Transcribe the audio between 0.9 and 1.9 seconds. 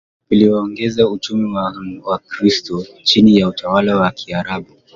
uchungu kwa